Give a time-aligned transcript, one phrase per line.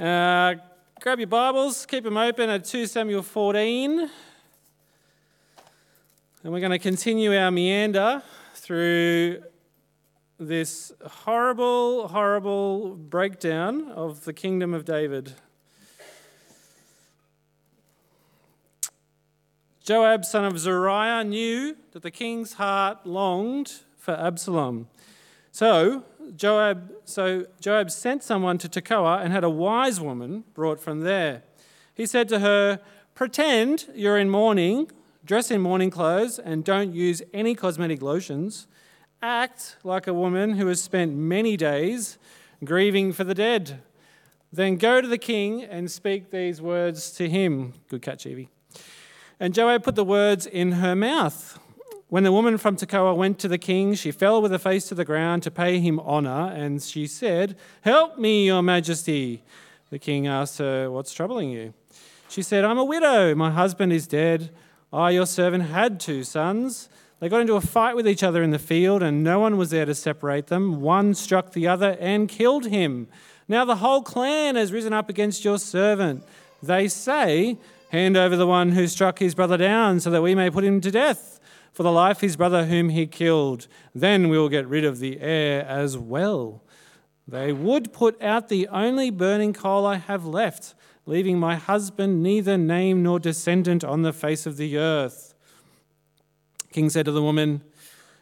[0.00, 0.54] Uh,
[0.98, 4.08] grab your Bibles, keep them open at 2 Samuel 14.
[6.42, 8.22] And we're going to continue our meander
[8.54, 9.42] through
[10.38, 15.34] this horrible, horrible breakdown of the kingdom of David.
[19.82, 24.88] Joab, son of Zeruiah, knew that the king's heart longed for Absalom.
[25.52, 26.04] So
[26.36, 31.42] Joab, so Joab sent someone to Tekoa and had a wise woman brought from there.
[31.94, 32.80] He said to her,
[33.14, 34.90] Pretend you're in mourning,
[35.24, 38.66] dress in mourning clothes, and don't use any cosmetic lotions.
[39.22, 42.18] Act like a woman who has spent many days
[42.64, 43.82] grieving for the dead.
[44.52, 47.74] Then go to the king and speak these words to him.
[47.88, 48.48] Good catch, Evie.
[49.38, 51.58] And Joab put the words in her mouth.
[52.10, 54.96] When the woman from Tekoa went to the king, she fell with her face to
[54.96, 59.44] the ground to pay him honor, and she said, Help me, your majesty.
[59.90, 61.72] The king asked her, What's troubling you?
[62.28, 63.36] She said, I'm a widow.
[63.36, 64.50] My husband is dead.
[64.92, 66.88] I, your servant, had two sons.
[67.20, 69.70] They got into a fight with each other in the field, and no one was
[69.70, 70.80] there to separate them.
[70.80, 73.06] One struck the other and killed him.
[73.46, 76.24] Now the whole clan has risen up against your servant.
[76.60, 77.56] They say,
[77.90, 80.80] Hand over the one who struck his brother down, so that we may put him
[80.80, 81.39] to death
[81.80, 83.66] for the life of his brother whom he killed.
[83.94, 86.62] Then we will get rid of the heir as well.
[87.26, 90.74] They would put out the only burning coal I have left,
[91.06, 95.32] leaving my husband neither name nor descendant on the face of the earth.
[96.70, 97.62] King said to the woman,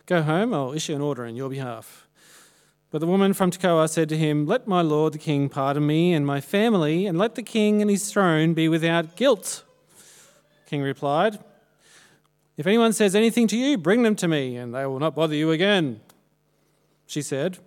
[0.06, 2.06] Go home, I'll issue an order in your behalf.
[2.92, 6.14] But the woman from Tekoa said to him, Let my lord the king pardon me
[6.14, 9.64] and my family, and let the king and his throne be without guilt.
[10.66, 11.40] King replied,
[12.58, 15.36] if anyone says anything to you, bring them to me, and they will not bother
[15.36, 16.00] you again.
[17.06, 17.58] She said,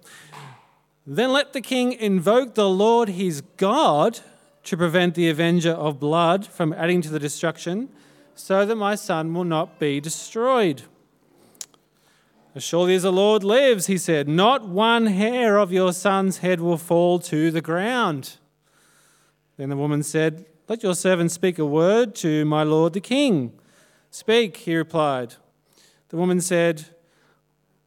[1.07, 4.19] Then let the king invoke the Lord his God
[4.65, 7.87] to prevent the avenger of blood from adding to the destruction,
[8.35, 10.83] so that my son will not be destroyed.
[12.53, 16.59] As surely as the Lord lives, he said, not one hair of your son's head
[16.59, 18.37] will fall to the ground.
[19.55, 23.53] Then the woman said, Let your servant speak a word to my lord the king.
[24.11, 25.35] Speak, he replied.
[26.09, 26.87] The woman said,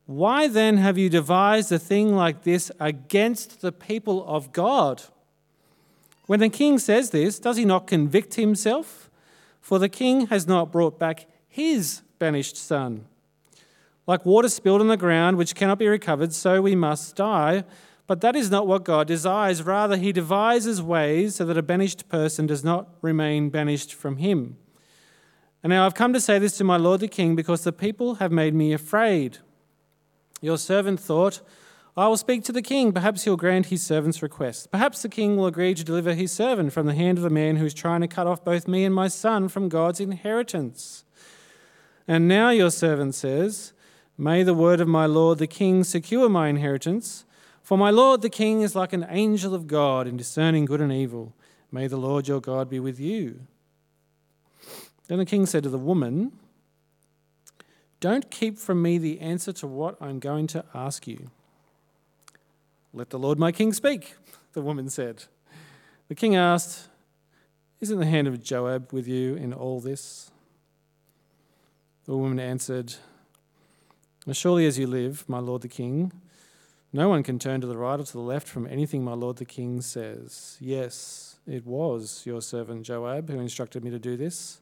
[0.07, 5.03] Why then have you devised a thing like this against the people of God?
[6.27, 9.11] When the king says this, does he not convict himself?
[9.61, 13.05] For the king has not brought back his banished son.
[14.07, 17.65] Like water spilled on the ground, which cannot be recovered, so we must die.
[18.07, 19.63] But that is not what God desires.
[19.63, 24.57] Rather, he devises ways so that a banished person does not remain banished from him.
[25.65, 28.17] And now I've come to say this to my lord the king because the people
[28.17, 29.39] have made me afraid.
[30.43, 31.41] Your servant thought,
[31.97, 32.93] I will speak to the king.
[32.93, 34.71] Perhaps he'll grant his servant's request.
[34.71, 37.57] Perhaps the king will agree to deliver his servant from the hand of the man
[37.57, 41.05] who is trying to cut off both me and my son from God's inheritance.
[42.07, 43.73] And now your servant says,
[44.19, 47.25] May the word of my lord the king secure my inheritance.
[47.63, 50.93] For my lord the king is like an angel of God in discerning good and
[50.93, 51.33] evil.
[51.73, 53.47] May the Lord your God be with you.
[55.09, 56.33] Then the king said to the woman,
[58.01, 61.31] Don't keep from me the answer to what I'm going to ask you.
[62.93, 64.15] Let the Lord my king speak,
[64.53, 65.25] the woman said.
[66.09, 66.89] The king asked,
[67.81, 70.31] Isn't the hand of Joab with you in all this?
[72.07, 72.95] The woman answered,
[74.27, 76.13] As surely as you live, my lord the king,
[76.93, 79.37] no one can turn to the right or to the left from anything my lord
[79.37, 80.57] the king says.
[80.61, 84.61] Yes, it was your servant Joab who instructed me to do this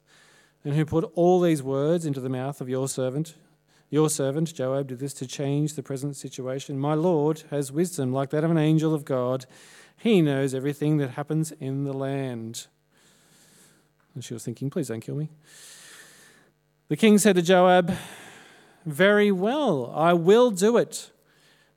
[0.64, 3.34] and who put all these words into the mouth of your servant.
[3.90, 6.78] Your servant Joab did this to change the present situation.
[6.78, 9.44] My Lord has wisdom like that of an angel of God.
[9.96, 12.66] He knows everything that happens in the land.
[14.14, 15.30] And she was thinking, please don't kill me.
[16.88, 17.94] The king said to Joab,
[18.84, 21.10] Very well, I will do it.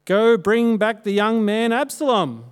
[0.06, 2.46] Go bring back the young man Absalom.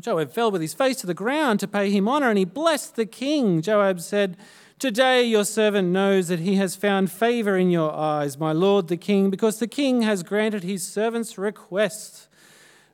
[0.00, 2.96] Joab fell with his face to the ground to pay him honor, and he blessed
[2.96, 3.60] the king.
[3.60, 4.36] Joab said,
[4.80, 8.96] Today your servant knows that he has found favor in your eyes, my lord the
[8.96, 12.28] king, because the king has granted his servant's request.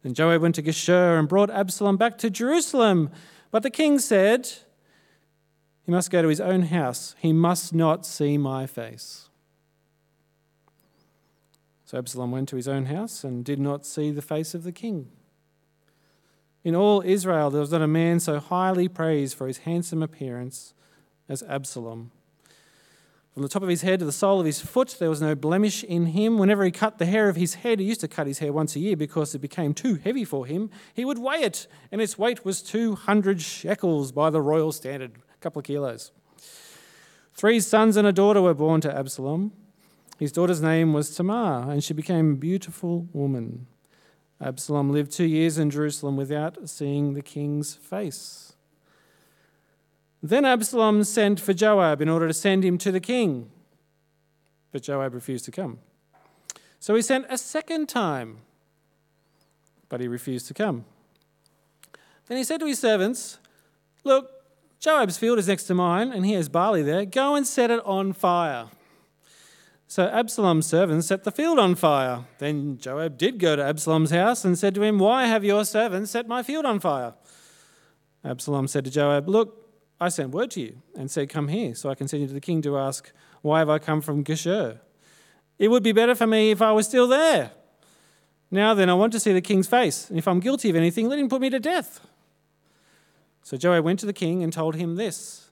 [0.02, 3.10] And Joab went to Geshur and brought Absalom back to Jerusalem.
[3.52, 4.48] But the king said,
[5.84, 7.14] He must go to his own house.
[7.20, 9.28] He must not see my face.
[11.84, 14.72] So Absalom went to his own house and did not see the face of the
[14.72, 15.12] king.
[16.64, 20.74] In all Israel, there was not a man so highly praised for his handsome appearance
[21.28, 22.10] as Absalom.
[23.36, 25.34] From the top of his head to the sole of his foot, there was no
[25.34, 26.38] blemish in him.
[26.38, 28.74] Whenever he cut the hair of his head, he used to cut his hair once
[28.74, 30.70] a year because it became too heavy for him.
[30.94, 35.38] He would weigh it, and its weight was 200 shekels by the royal standard, a
[35.40, 36.12] couple of kilos.
[37.34, 39.52] Three sons and a daughter were born to Absalom.
[40.18, 43.66] His daughter's name was Tamar, and she became a beautiful woman.
[44.40, 48.45] Absalom lived two years in Jerusalem without seeing the king's face.
[50.22, 53.50] Then Absalom sent for Joab in order to send him to the king.
[54.72, 55.78] But Joab refused to come.
[56.80, 58.38] So he sent a second time,
[59.88, 60.84] but he refused to come.
[62.26, 63.38] Then he said to his servants,
[64.04, 64.30] Look,
[64.80, 67.04] Joab's field is next to mine, and he has barley there.
[67.04, 68.66] Go and set it on fire.
[69.88, 72.24] So Absalom's servants set the field on fire.
[72.38, 76.10] Then Joab did go to Absalom's house and said to him, Why have your servants
[76.10, 77.14] set my field on fire?
[78.24, 79.65] Absalom said to Joab, Look,
[80.00, 82.34] I sent word to you and said, Come here, so I can send you to
[82.34, 83.12] the king to ask,
[83.42, 84.80] Why have I come from Geshur?
[85.58, 87.52] It would be better for me if I was still there.
[88.50, 91.08] Now then, I want to see the king's face, and if I'm guilty of anything,
[91.08, 92.06] let him put me to death.
[93.42, 95.50] So Joab went to the king and told him this.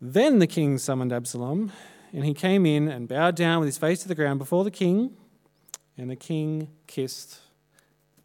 [0.00, 1.72] Then the king summoned Absalom,
[2.12, 4.70] and he came in and bowed down with his face to the ground before the
[4.70, 5.16] king,
[5.96, 7.40] and the king kissed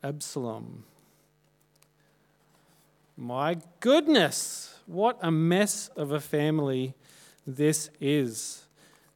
[0.03, 0.85] Absalom.
[3.17, 6.93] My goodness, what a mess of a family
[7.45, 8.65] this is.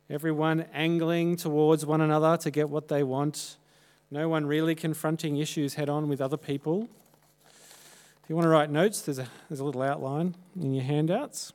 [0.09, 3.57] Everyone angling towards one another to get what they want.
[4.11, 6.87] No one really confronting issues head on with other people.
[8.23, 11.53] If you want to write notes, there's a, there's a little outline in your handouts.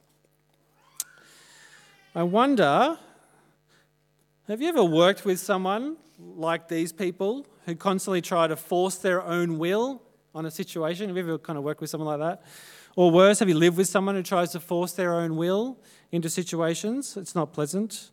[2.15, 2.99] I wonder
[4.49, 9.23] have you ever worked with someone like these people who constantly try to force their
[9.23, 10.03] own will
[10.35, 11.09] on a situation?
[11.09, 12.45] Have you ever kind of worked with someone like that?
[12.97, 15.79] Or worse, have you lived with someone who tries to force their own will
[16.11, 17.17] into situations?
[17.17, 18.11] It's not pleasant.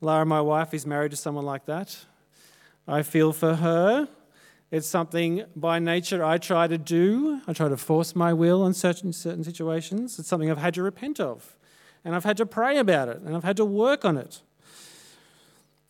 [0.00, 2.04] Lara, my wife, is married to someone like that.
[2.86, 4.08] I feel for her.
[4.70, 7.40] It's something by nature I try to do.
[7.46, 10.18] I try to force my will in certain, certain situations.
[10.18, 11.56] It's something I've had to repent of.
[12.04, 13.18] And I've had to pray about it.
[13.18, 14.42] And I've had to work on it.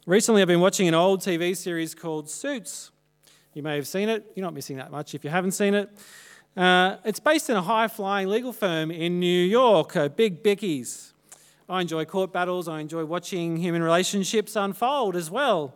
[0.07, 2.91] Recently, I've been watching an old TV series called Suits.
[3.55, 4.33] You may have seen it.
[4.35, 5.89] You're not missing that much if you haven't seen it.
[6.57, 11.13] Uh, it's based in a high flying legal firm in New York, uh, Big Becky's.
[11.69, 15.73] I enjoy court battles, I enjoy watching human relationships unfold as well.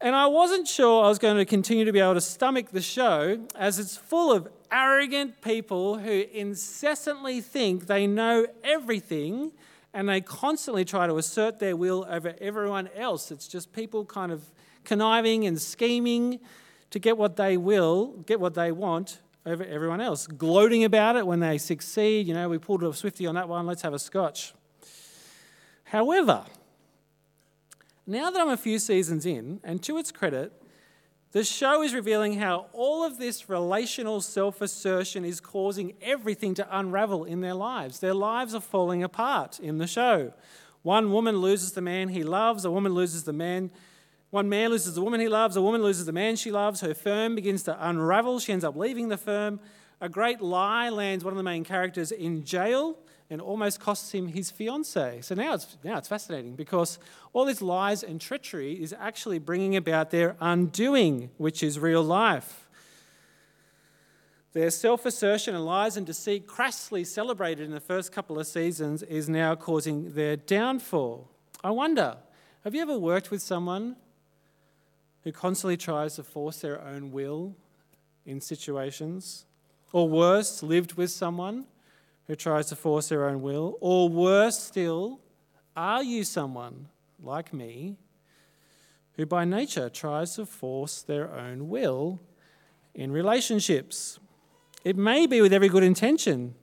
[0.00, 2.80] And I wasn't sure I was going to continue to be able to stomach the
[2.80, 9.52] show as it's full of arrogant people who incessantly think they know everything
[9.92, 13.30] and they constantly try to assert their will over everyone else.
[13.30, 14.50] It's just people kind of
[14.86, 16.40] conniving and scheming
[16.90, 21.26] to get what they will, get what they want over everyone else, gloating about it
[21.26, 22.26] when they succeed.
[22.26, 24.54] You know, we pulled a Swifty on that one, let's have a scotch.
[25.84, 26.44] However,
[28.06, 30.52] now that I'm a few seasons in, and to its credit,
[31.32, 36.78] the show is revealing how all of this relational self assertion is causing everything to
[36.78, 38.00] unravel in their lives.
[38.00, 40.32] Their lives are falling apart in the show.
[40.82, 43.70] One woman loses the man he loves, a woman loses the man
[44.36, 46.92] one man loses the woman he loves, a woman loses the man she loves, her
[46.92, 49.58] firm begins to unravel, she ends up leaving the firm.
[50.02, 52.98] A great lie lands one of the main characters in jail
[53.30, 55.22] and almost costs him his fiancee.
[55.22, 56.98] So now it's, now it's fascinating because
[57.32, 62.68] all these lies and treachery is actually bringing about their undoing, which is real life.
[64.52, 69.02] Their self assertion and lies and deceit, crassly celebrated in the first couple of seasons,
[69.02, 71.30] is now causing their downfall.
[71.64, 72.18] I wonder
[72.64, 73.96] have you ever worked with someone
[75.26, 77.52] who constantly tries to force their own will
[78.24, 79.44] in situations.
[79.92, 81.64] Or worse, lived with someone
[82.28, 83.76] who tries to force their own will.
[83.80, 85.18] Or worse still,
[85.76, 86.86] are you someone
[87.20, 87.96] like me
[89.14, 92.20] who by nature tries to force their own will
[92.94, 94.20] in relationships?
[94.84, 96.54] It may be with every good intention,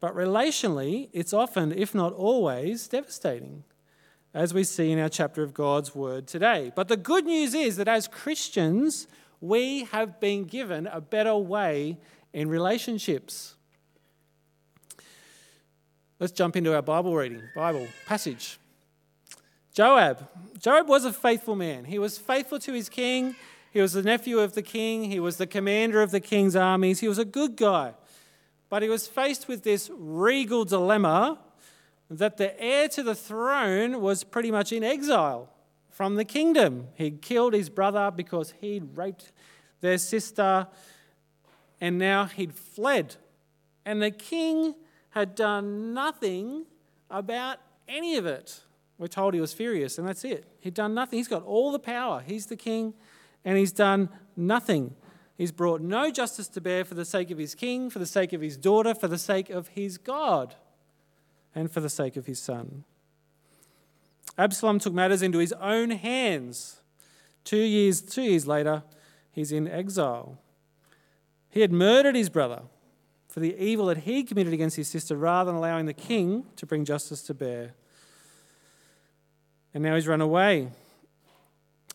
[0.00, 3.64] but relationally, it's often, if not always, devastating
[4.34, 6.72] as we see in our chapter of God's Word today.
[6.74, 9.06] But the good news is that as Christians,
[9.40, 11.98] we have been given a better way
[12.32, 13.56] in relationships.
[16.18, 18.58] Let's jump into our Bible reading, Bible passage.
[19.74, 20.28] Joab.
[20.58, 21.84] Joab was a faithful man.
[21.84, 23.34] He was faithful to his king.
[23.72, 25.04] He was the nephew of the king.
[25.04, 27.00] He was the commander of the king's armies.
[27.00, 27.94] He was a good guy.
[28.68, 31.38] But he was faced with this regal dilemma
[32.18, 35.48] that the heir to the throne was pretty much in exile
[35.90, 36.88] from the kingdom.
[36.94, 39.32] He'd killed his brother because he'd raped
[39.80, 40.66] their sister,
[41.80, 43.16] and now he'd fled.
[43.84, 44.74] And the king
[45.10, 46.64] had done nothing
[47.10, 48.60] about any of it.
[48.98, 50.46] We're told he was furious, and that's it.
[50.60, 51.18] He'd done nothing.
[51.18, 52.22] He's got all the power.
[52.24, 52.94] He's the king,
[53.44, 54.94] and he's done nothing.
[55.36, 58.32] He's brought no justice to bear for the sake of his king, for the sake
[58.32, 60.54] of his daughter, for the sake of his God,
[61.54, 62.84] and for the sake of his son.
[64.38, 66.80] Absalom took matters into his own hands.
[67.44, 68.82] Two years, two years later,
[69.30, 70.38] he's in exile.
[71.50, 72.62] He had murdered his brother
[73.28, 76.66] for the evil that he committed against his sister rather than allowing the king to
[76.66, 77.74] bring justice to bear.
[79.74, 80.68] And now he's run away.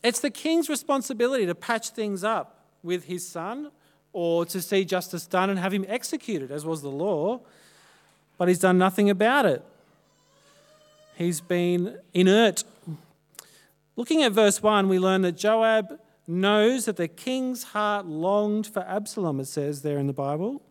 [0.02, 3.70] It's the king's responsibility to patch things up with his son
[4.12, 7.40] or to see justice done and have him executed, as was the law,
[8.38, 9.62] but he's done nothing about it.
[11.16, 12.64] He's been inert.
[13.96, 18.80] Looking at verse 1, we learn that Joab knows that the king's heart longed for
[18.80, 20.62] Absalom, it says there in the Bible.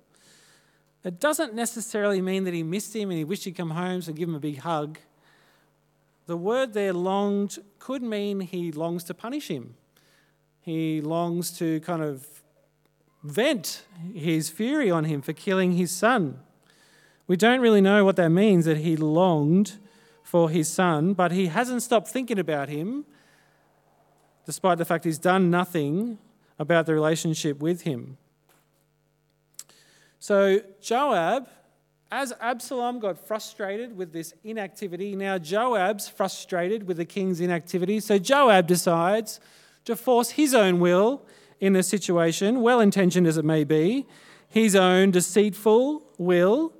[1.03, 4.13] It doesn't necessarily mean that he missed him and he wished he'd come home, so
[4.13, 4.99] give him a big hug.
[6.27, 9.75] The word there, longed, could mean he longs to punish him.
[10.61, 12.27] He longs to kind of
[13.23, 13.83] vent
[14.13, 16.39] his fury on him for killing his son.
[17.27, 19.73] We don't really know what that means, that he longed
[20.23, 23.05] for his son, but he hasn't stopped thinking about him
[24.45, 26.17] despite the fact he's done nothing
[26.57, 28.17] about the relationship with him.
[30.19, 31.49] So, Joab,
[32.09, 37.99] as Absalom got frustrated with this inactivity, now Joab's frustrated with the king's inactivity.
[37.99, 39.41] So, Joab decides
[39.83, 41.25] to force his own will
[41.59, 44.05] in a situation, well intentioned as it may be,
[44.47, 46.73] his own deceitful will.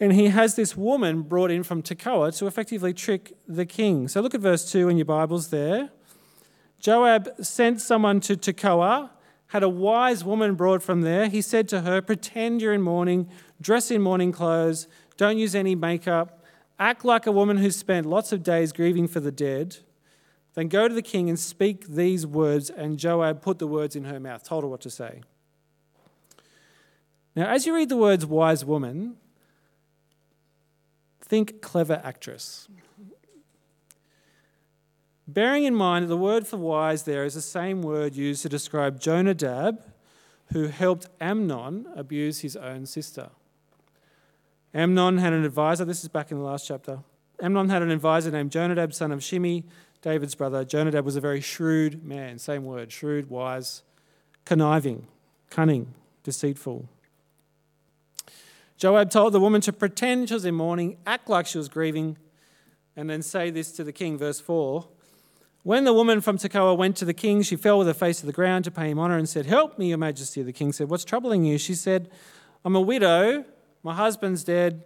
[0.00, 4.06] And he has this woman brought in from Tekoa to effectively trick the king.
[4.06, 5.90] So, look at verse 2 in your Bibles there.
[6.78, 9.10] Joab sent someone to Tekoa,
[9.48, 11.28] had a wise woman brought from there.
[11.28, 13.28] He said to her, Pretend you're in mourning,
[13.60, 14.86] dress in mourning clothes,
[15.16, 16.44] don't use any makeup,
[16.78, 19.78] act like a woman who's spent lots of days grieving for the dead.
[20.54, 22.70] Then go to the king and speak these words.
[22.70, 25.22] And Joab put the words in her mouth, told her what to say.
[27.36, 29.16] Now, as you read the words wise woman,
[31.28, 32.68] think clever actress.
[35.26, 38.48] Bearing in mind that the word for wise there is the same word used to
[38.48, 39.82] describe Jonadab,
[40.52, 43.28] who helped Amnon abuse his own sister.
[44.72, 47.00] Amnon had an advisor, this is back in the last chapter.
[47.42, 49.64] Amnon had an advisor named Jonadab, son of Shimeah,
[50.00, 50.64] David's brother.
[50.64, 53.82] Jonadab was a very shrewd man, same word, shrewd, wise,
[54.44, 55.06] conniving,
[55.50, 56.88] cunning, deceitful.
[58.78, 62.16] Joab told the woman to pretend she was in mourning, act like she was grieving,
[62.96, 64.88] and then say this to the king, verse 4
[65.68, 68.26] when the woman from Tekoa went to the king, she fell with her face to
[68.26, 70.42] the ground to pay him honor and said, Help me, your majesty.
[70.42, 71.58] The king said, What's troubling you?
[71.58, 72.10] She said,
[72.64, 73.44] I'm a widow.
[73.82, 74.84] My husband's dead.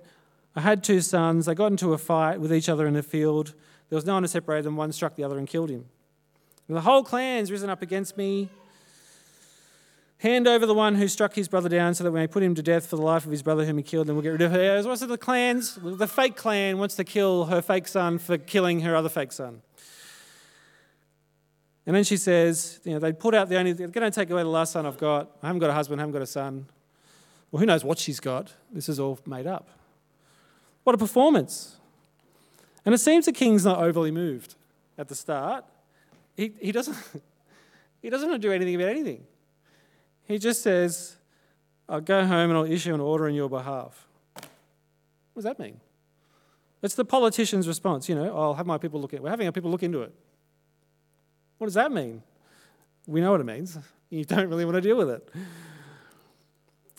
[0.57, 1.47] I had two sons.
[1.47, 3.55] They got into a fight with each other in the field.
[3.89, 4.77] There was no one to separate them.
[4.77, 5.85] One struck the other and killed him.
[6.69, 8.49] The whole clan's risen up against me.
[10.23, 12.55] Hand over the one who struck his brother down so that we may put him
[12.55, 14.43] to death for the life of his brother whom he killed, and we'll get rid
[14.43, 14.81] of her.
[14.85, 18.83] Well as the clans, the fake clan wants to kill her fake son for killing
[18.83, 19.62] her other fake son.
[21.87, 24.31] And then she says, you know, they put out the only, they're going to take
[24.31, 25.29] away the last son I've got.
[25.43, 26.67] I haven't got a husband, I haven't got a son.
[27.50, 28.55] Well, who knows what she's got?
[28.73, 29.71] This is all made up.
[30.85, 31.79] What a performance.
[32.87, 34.55] And it seems the king's not overly moved
[34.97, 35.64] at the start.
[36.37, 36.97] He, he, doesn't,
[38.02, 39.26] he doesn't do anything about anything.
[40.26, 41.17] He just says,
[41.88, 44.07] I'll go home and I'll issue an order on your behalf.
[44.35, 45.81] What does that mean?
[46.83, 49.23] It's the politician's response, you know, I'll have my people look at it.
[49.23, 50.12] We're having our people look into it.
[51.59, 52.23] What does that mean?
[53.07, 53.79] We know what it means.
[54.11, 55.26] You don't really want to deal with it.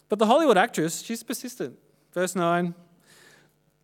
[0.09, 1.77] But the Hollywood actress, she's persistent.
[2.11, 2.73] Verse 9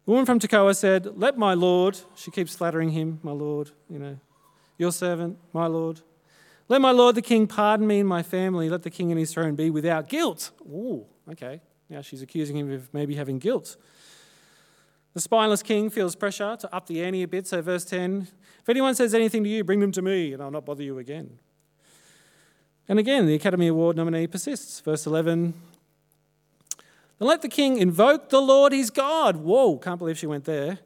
[0.05, 3.99] The woman from Tekoa said, Let my Lord, she keeps flattering him, my Lord, you
[3.99, 4.17] know,
[4.77, 6.01] your servant, my Lord.
[6.69, 8.69] Let my Lord the king pardon me and my family.
[8.69, 10.51] Let the king and his throne be without guilt.
[10.61, 11.61] Ooh, okay.
[11.89, 13.75] Now she's accusing him of maybe having guilt.
[15.15, 17.47] The spineless king feels pressure to up the ante a bit.
[17.47, 18.27] So, verse 10
[18.61, 20.99] If anyone says anything to you, bring them to me, and I'll not bother you
[20.99, 21.39] again.
[22.87, 24.79] And again, the Academy Award nominee persists.
[24.79, 25.55] Verse 11
[27.17, 29.37] Then let the king invoke the Lord his God.
[29.37, 30.77] Whoa, can't believe she went there.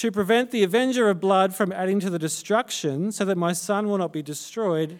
[0.00, 3.86] To prevent the avenger of blood from adding to the destruction, so that my son
[3.86, 4.98] will not be destroyed.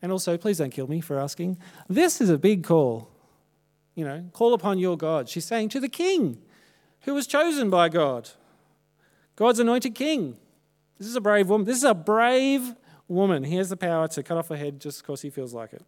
[0.00, 1.58] And also, please don't kill me for asking.
[1.90, 3.10] This is a big call.
[3.94, 5.28] You know, call upon your God.
[5.28, 6.38] She's saying to the king
[7.02, 8.30] who was chosen by God,
[9.36, 10.38] God's anointed king.
[10.96, 11.66] This is a brave woman.
[11.66, 12.74] This is a brave
[13.06, 13.44] woman.
[13.44, 15.84] He has the power to cut off her head just because he feels like it.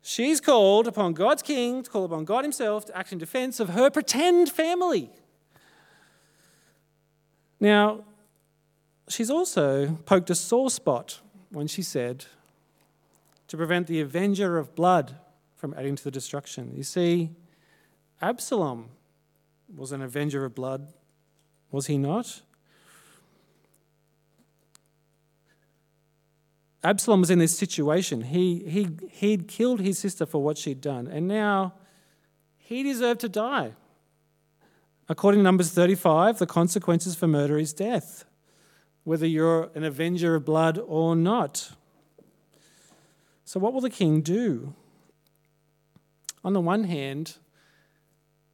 [0.00, 3.70] She's called upon God's king, to call upon God himself to act in defense of
[3.70, 5.10] her pretend family.
[7.60, 8.04] Now,
[9.08, 12.26] she's also poked a sore spot when she said,
[13.48, 15.16] to prevent the avenger of blood
[15.56, 16.72] from adding to the destruction.
[16.76, 17.30] You see,
[18.20, 18.90] Absalom
[19.74, 20.88] was an avenger of blood,
[21.70, 22.42] was he not?
[26.84, 28.22] Absalom was in this situation.
[28.22, 31.74] He, he, he'd killed his sister for what she'd done, and now
[32.56, 33.72] he deserved to die.
[35.08, 38.26] According to Numbers 35, the consequences for murder is death,
[39.04, 41.70] whether you're an avenger of blood or not.
[43.44, 44.74] So, what will the king do?
[46.44, 47.38] On the one hand,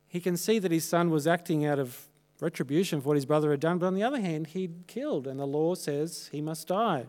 [0.06, 2.06] he can see that his son was acting out of
[2.40, 5.40] retribution for what his brother had done, but on the other hand, he'd killed, and
[5.40, 7.06] the law says he must die.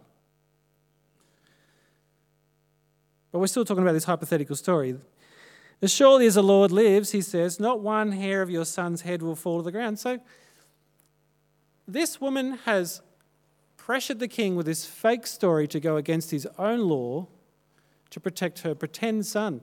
[3.31, 4.95] But we're still talking about this hypothetical story.
[5.81, 9.21] As surely as the Lord lives, he says, not one hair of your son's head
[9.21, 9.99] will fall to the ground.
[9.99, 10.19] So
[11.87, 13.01] this woman has
[13.77, 17.27] pressured the king with this fake story to go against his own law
[18.09, 19.61] to protect her pretend son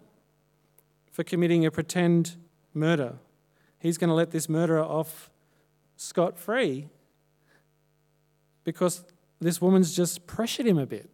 [1.11, 2.37] for committing a pretend
[2.75, 3.19] murder.
[3.78, 5.31] He's going to let this murderer off
[5.97, 6.88] scot free
[8.64, 9.04] because
[9.40, 11.11] this woman's just pressured him a bit.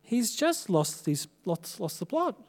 [0.00, 2.40] He's just lost, his, lost, lost the plot.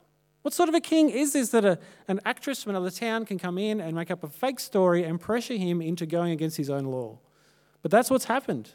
[0.45, 3.39] What sort of a king is this that a, an actress from another town can
[3.39, 6.69] come in and make up a fake story and pressure him into going against his
[6.69, 7.17] own law?
[7.81, 8.73] But that's what's happened.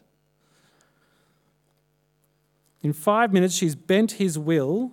[2.83, 4.91] In five minutes, she's bent his will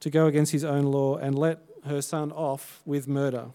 [0.00, 3.50] to go against his own law and let her son off with murder.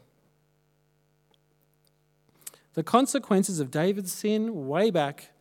[2.75, 5.31] The consequences of David's sin, way back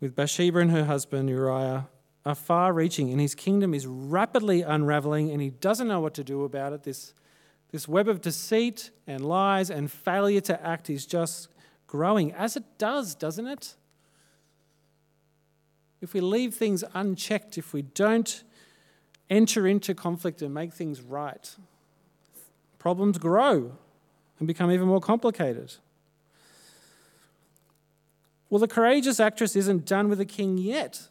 [0.00, 1.88] with Bathsheba and her husband Uriah,
[2.24, 6.24] are far reaching, and his kingdom is rapidly unraveling, and he doesn't know what to
[6.24, 6.84] do about it.
[6.84, 7.14] This,
[7.70, 11.48] this web of deceit and lies and failure to act is just
[11.86, 13.74] growing, as it does, doesn't it?
[16.02, 18.42] if we leave things unchecked, if we don't
[19.30, 21.56] enter into conflict and make things right,
[22.78, 23.72] problems grow
[24.38, 25.76] and become even more complicated.
[28.50, 31.08] Well, the courageous actress isn't done with the king yet.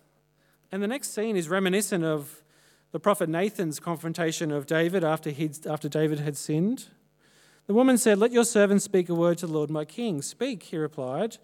[0.71, 2.43] And the next scene is reminiscent of
[2.91, 6.86] the prophet Nathan's confrontation of David after, he after David had sinned.
[7.67, 10.21] The woman said, Let your servant speak a word to the Lord my king.
[10.21, 11.38] Speak, he replied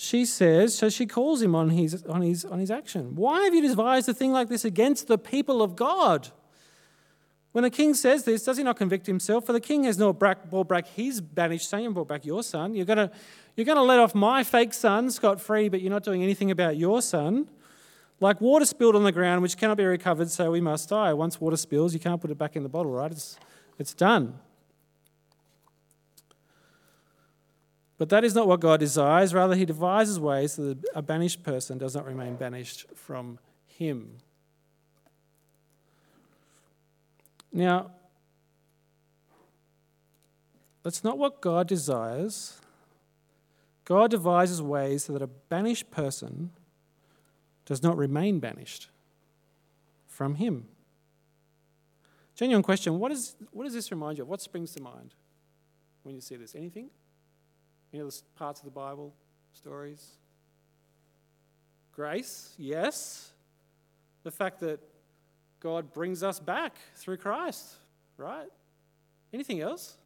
[0.00, 3.16] she says, so she calls him on his, on, his, on his action.
[3.16, 6.28] Why have you devised a thing like this against the people of God?
[7.50, 9.44] When the king says this, does he not convict himself?
[9.44, 12.76] For the king has not brought back his banished son, you brought back your son.
[12.76, 13.10] You're going
[13.56, 16.52] you're going to let off my fake son scot free, but you're not doing anything
[16.52, 17.50] about your son.
[18.20, 21.12] Like water spilled on the ground, which cannot be recovered, so we must die.
[21.12, 23.12] Once water spills, you can't put it back in the bottle, right?
[23.12, 23.38] It's,
[23.78, 24.40] it's done.
[27.96, 29.34] But that is not what God desires.
[29.34, 34.18] Rather, He devises ways so that a banished person does not remain banished from Him.
[37.52, 37.90] Now,
[40.82, 42.60] that's not what God desires.
[43.84, 46.50] God devises ways so that a banished person
[47.68, 48.88] does not remain banished
[50.06, 50.66] from Him.
[52.34, 54.28] Genuine question what, is, what does this remind you of?
[54.28, 55.12] What springs to mind
[56.02, 56.54] when you see this?
[56.54, 56.88] Anything?
[57.92, 59.12] Any other parts of the Bible,
[59.52, 60.12] stories?
[61.92, 63.32] Grace, yes.
[64.22, 64.80] The fact that
[65.60, 67.74] God brings us back through Christ,
[68.16, 68.48] right?
[69.34, 69.98] Anything else?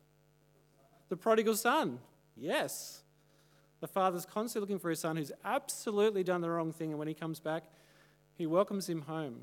[1.10, 2.00] The prodigal son,
[2.36, 3.01] yes.
[3.82, 7.08] The father's constantly looking for his son who's absolutely done the wrong thing, and when
[7.08, 7.64] he comes back,
[8.38, 9.40] he welcomes him home.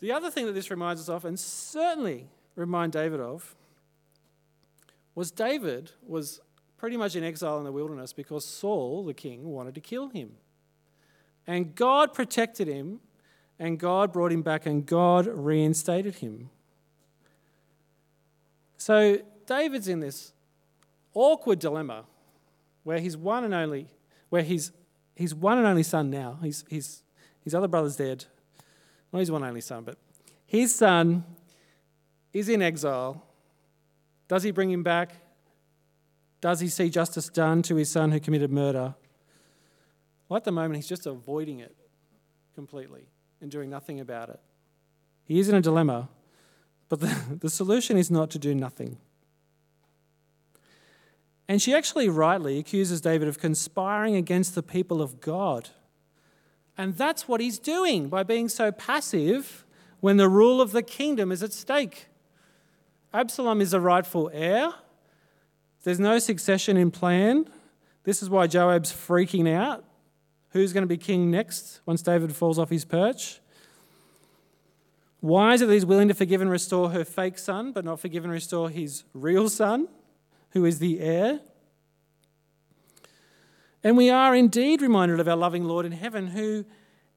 [0.00, 3.54] The other thing that this reminds us of, and certainly remind David of,
[5.14, 6.40] was David was
[6.76, 10.32] pretty much in exile in the wilderness because Saul, the king, wanted to kill him.
[11.46, 12.98] And God protected him,
[13.60, 16.50] and God brought him back, and God reinstated him.
[18.76, 20.32] So David's in this
[21.14, 22.06] awkward dilemma
[22.84, 23.88] where his one and only,
[24.28, 24.70] where his,
[25.14, 27.02] his one and only son now, his, his,
[27.42, 28.24] his other brother's dead,
[29.12, 29.98] not his one only son, but
[30.46, 31.24] his son
[32.32, 33.24] is in exile
[34.28, 35.12] does he bring him back?
[36.40, 38.94] Does he see justice done to his son who committed murder?
[40.28, 41.74] Well, at the moment, he's just avoiding it
[42.54, 43.08] completely
[43.40, 44.40] and doing nothing about it.
[45.24, 46.08] He is in a dilemma,
[46.88, 48.98] but the, the solution is not to do nothing.
[51.48, 55.70] And she actually rightly accuses David of conspiring against the people of God.
[56.76, 59.64] And that's what he's doing by being so passive
[60.00, 62.08] when the rule of the kingdom is at stake.
[63.12, 64.72] Absalom is the rightful heir.
[65.84, 67.48] There's no succession in plan.
[68.04, 69.84] This is why Joab's freaking out.
[70.50, 73.40] Who's going to be king next once David falls off his perch?
[75.20, 77.98] Why is it that he's willing to forgive and restore her fake son, but not
[77.98, 79.88] forgive and restore his real son,
[80.54, 81.40] who is the heir?
[83.82, 86.64] And we are indeed reminded of our loving Lord in heaven, who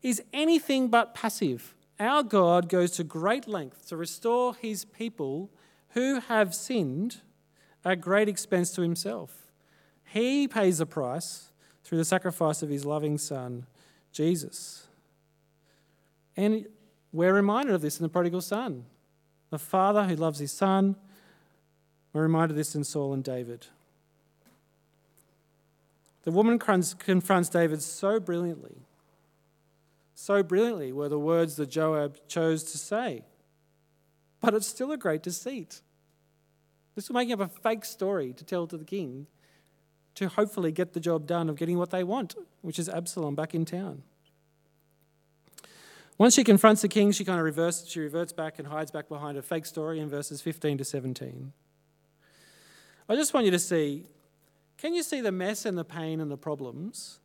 [0.01, 1.73] is anything but passive.
[1.99, 5.49] Our God goes to great lengths to restore his people
[5.89, 7.21] who have sinned
[7.85, 9.51] at great expense to himself.
[10.03, 11.51] He pays the price
[11.83, 13.65] through the sacrifice of his loving Son,
[14.11, 14.87] Jesus.
[16.35, 16.67] And
[17.11, 18.85] we're reminded of this in the prodigal son.
[19.49, 20.97] The father who loves his son.
[22.17, 23.67] We're reminded of this in Saul and David.
[26.23, 28.77] The woman confronts David so brilliantly.
[30.15, 33.23] So brilliantly were the words that Joab chose to say.
[34.41, 35.81] But it's still a great deceit.
[36.95, 39.27] This was making up a fake story to tell to the king
[40.15, 43.53] to hopefully get the job done of getting what they want, which is Absalom back
[43.53, 44.01] in town.
[46.17, 49.07] Once she confronts the king, she kind of reverses, she reverts back and hides back
[49.07, 51.53] behind a fake story in verses 15 to 17.
[53.09, 54.05] I just want you to see
[54.77, 57.19] can you see the mess and the pain and the problems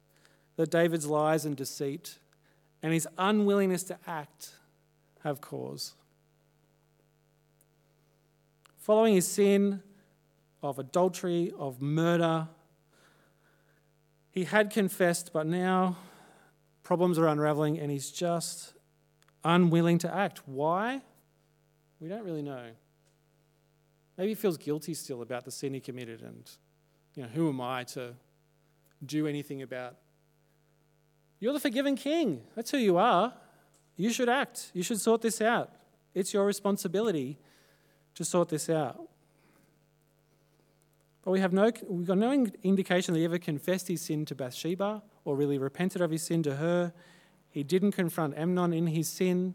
[0.57, 2.19] that David's lies and deceit
[2.83, 4.53] and his unwillingness to act
[5.23, 5.93] have caused?
[8.79, 9.83] Following his sin
[10.63, 12.49] of adultery, of murder,
[14.31, 15.99] he had confessed, but now
[16.83, 18.73] problems are unraveling and he's just
[19.45, 20.49] unwilling to act.
[20.49, 21.03] Why?
[22.01, 22.71] We don't really know.
[24.23, 26.49] Maybe he feels guilty still about the sin he committed and,
[27.17, 28.15] you know, who am I to
[29.05, 29.97] do anything about?
[31.41, 32.43] You're the forgiven king.
[32.55, 33.35] That's who you are.
[33.97, 34.71] You should act.
[34.75, 35.73] You should sort this out.
[36.15, 37.37] It's your responsibility
[38.15, 39.01] to sort this out.
[41.25, 44.37] But we have no, we've got no indication that he ever confessed his sin to
[44.37, 46.93] Bathsheba or really repented of his sin to her.
[47.51, 49.55] He didn't confront Amnon in his sin,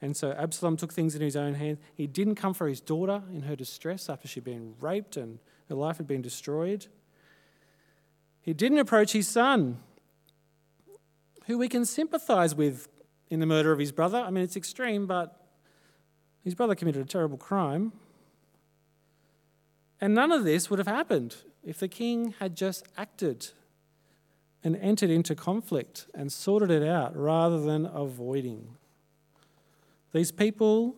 [0.00, 1.78] and so Absalom took things in his own hands.
[1.94, 5.74] He didn't come for his daughter in her distress after she'd been raped and her
[5.74, 6.86] life had been destroyed.
[8.40, 9.78] He didn't approach his son,
[11.46, 12.88] who we can sympathize with
[13.28, 14.18] in the murder of his brother.
[14.18, 15.38] I mean, it's extreme, but
[16.42, 17.92] his brother committed a terrible crime.
[20.00, 23.48] And none of this would have happened if the king had just acted
[24.64, 28.77] and entered into conflict and sorted it out rather than avoiding.
[30.12, 30.96] These people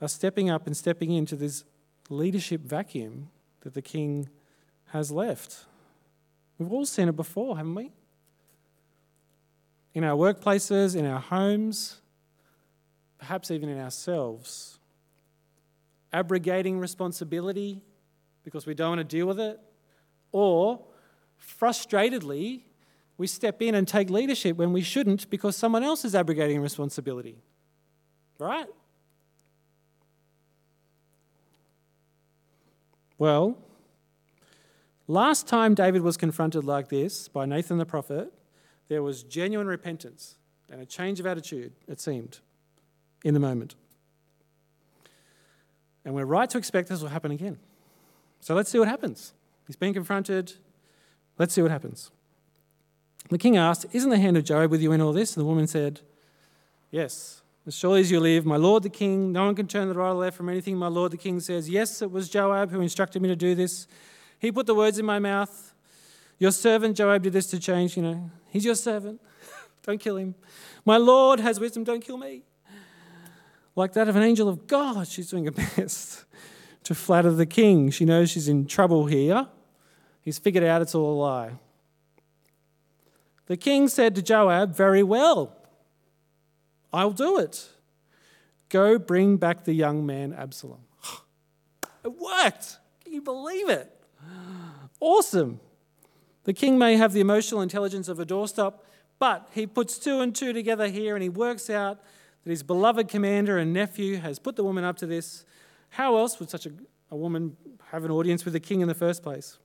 [0.00, 1.64] are stepping up and stepping into this
[2.08, 4.28] leadership vacuum that the king
[4.86, 5.64] has left.
[6.58, 7.92] We've all seen it before, haven't we?
[9.94, 12.00] In our workplaces, in our homes,
[13.18, 14.78] perhaps even in ourselves.
[16.12, 17.82] Abrogating responsibility
[18.44, 19.60] because we don't want to deal with it,
[20.32, 20.84] or
[21.60, 22.62] frustratedly
[23.18, 27.42] we step in and take leadership when we shouldn't because someone else is abrogating responsibility.
[28.38, 28.66] Right?
[33.18, 33.58] Well,
[35.08, 38.32] last time David was confronted like this by Nathan the prophet,
[38.88, 40.36] there was genuine repentance
[40.70, 42.38] and a change of attitude, it seemed,
[43.24, 43.74] in the moment.
[46.04, 47.58] And we're right to expect this will happen again.
[48.40, 49.32] So let's see what happens.
[49.66, 50.54] He's being confronted.
[51.38, 52.10] Let's see what happens.
[53.30, 55.36] The king asked, Isn't the hand of Joab with you in all this?
[55.36, 56.00] And the woman said,
[56.90, 57.42] Yes.
[57.68, 60.08] As surely as you live, my lord the king, no one can turn the right
[60.08, 61.68] or left from anything my lord the king says.
[61.68, 63.86] Yes, it was Joab who instructed me to do this.
[64.38, 65.74] He put the words in my mouth.
[66.38, 68.30] Your servant Joab did this to change, you know.
[68.48, 69.20] He's your servant.
[69.82, 70.34] don't kill him.
[70.86, 72.40] My lord has wisdom, don't kill me.
[73.76, 76.24] Like that of an angel of God, she's doing her best
[76.84, 77.90] to flatter the king.
[77.90, 79.46] She knows she's in trouble here.
[80.22, 81.50] He's figured out it's all a lie.
[83.44, 85.57] The king said to Joab, Very well,
[86.92, 87.68] I'll do it.
[88.68, 90.80] Go bring back the young man Absalom.
[92.04, 92.78] It worked.
[93.02, 93.92] Can you believe it?
[95.00, 95.60] Awesome.
[96.44, 98.74] The king may have the emotional intelligence of a doorstop,
[99.18, 102.00] but he puts two and two together here and he works out
[102.44, 105.44] that his beloved commander and nephew has put the woman up to this.
[105.90, 106.70] How else would such a,
[107.10, 107.56] a woman
[107.90, 109.58] have an audience with the king in the first place?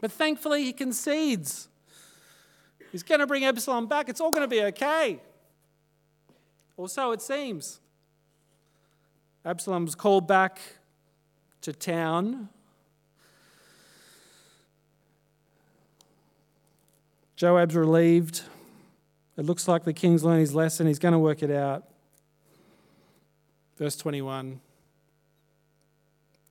[0.00, 1.68] But thankfully, he concedes.
[2.92, 4.08] He's going to bring Absalom back.
[4.08, 5.20] It's all going to be okay.
[6.80, 7.78] Or so it seems.
[9.44, 10.58] Absalom's called back
[11.60, 12.48] to town.
[17.36, 18.44] Joab's relieved.
[19.36, 20.86] It looks like the king's learned his lesson.
[20.86, 21.84] He's going to work it out.
[23.76, 24.62] Verse 21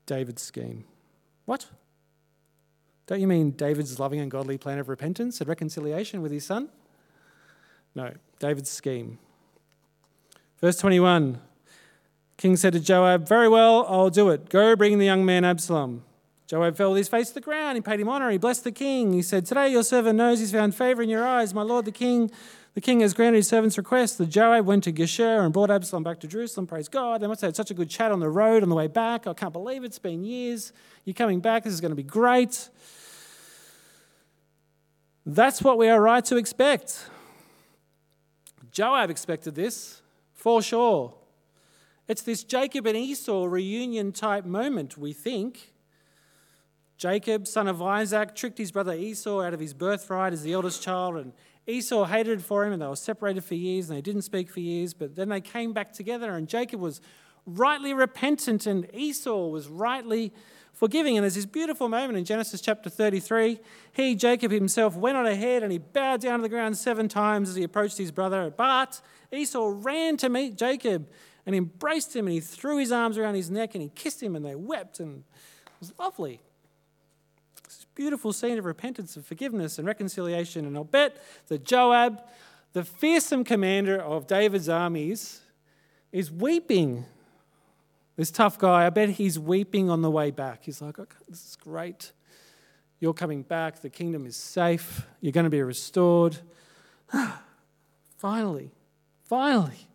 [0.05, 0.83] David's scheme.
[1.45, 1.65] What?
[3.07, 6.69] Don't you mean David's loving and godly plan of repentance and reconciliation with his son?
[7.95, 9.17] No, David's scheme.
[10.61, 11.39] Verse 21
[12.37, 14.49] King said to Joab, Very well, I'll do it.
[14.49, 16.03] Go bring the young man Absalom.
[16.47, 17.75] Joab fell with his face to the ground.
[17.75, 18.31] He paid him honor.
[18.31, 19.13] He blessed the king.
[19.13, 21.53] He said, Today your servant knows he's found favor in your eyes.
[21.53, 22.31] My lord the king,
[22.73, 24.17] the king has granted his servant's request.
[24.17, 26.65] The Joab went to Geshur and brought Absalom back to Jerusalem.
[26.65, 27.21] Praise God.
[27.21, 29.27] They must have had such a good chat on the road on the way back.
[29.27, 29.87] I can't believe it.
[29.87, 30.73] It's been years.
[31.05, 31.65] You're coming back.
[31.65, 32.69] This is going to be great.
[35.25, 37.05] That's what we are right to expect.
[38.71, 39.98] Joab expected this,
[40.39, 41.13] for sure.
[42.07, 45.73] It's this Jacob and Esau reunion type moment, we think.
[46.97, 50.81] Jacob, son of Isaac, tricked his brother Esau out of his birthright as the eldest
[50.81, 51.33] child, and
[51.67, 54.61] Esau hated for him, and they were separated for years, and they didn't speak for
[54.61, 57.01] years, but then they came back together, and Jacob was
[57.45, 60.31] rightly repentant, and Esau was rightly
[60.79, 61.17] forgiving.
[61.17, 63.59] And there's this beautiful moment in Genesis chapter 33.
[63.91, 67.49] He, Jacob himself, went on ahead and he bowed down to the ground seven times
[67.49, 68.49] as he approached his brother.
[68.49, 71.09] But Esau ran to meet Jacob
[71.45, 74.37] and embraced him and he threw his arms around his neck and he kissed him
[74.37, 75.17] and they wept and
[75.65, 76.39] it was lovely.
[77.65, 80.65] This beautiful scene of repentance and forgiveness and reconciliation.
[80.65, 82.23] And I'll bet that Joab,
[82.71, 85.41] the fearsome commander of David's armies,
[86.13, 87.03] is weeping
[88.19, 90.65] this tough guy, I bet he's weeping on the way back.
[90.65, 90.97] He's like,
[91.29, 92.11] this is great.
[92.99, 93.79] You're coming back.
[93.79, 95.07] The kingdom is safe.
[95.21, 96.37] You're going to be restored.
[98.17, 98.71] finally,
[99.23, 99.87] finally,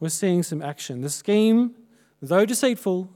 [0.00, 1.02] we're seeing some action.
[1.02, 1.76] The scheme,
[2.20, 3.08] though deceitful,